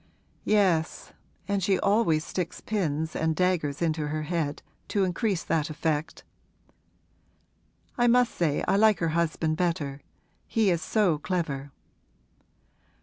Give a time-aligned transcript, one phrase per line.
[0.43, 1.13] 'Yes,
[1.47, 6.23] and she always sticks pins and daggers into her head, to increase that effect.
[7.99, 10.01] I must say I like her husband better:
[10.47, 11.71] he is so clever.'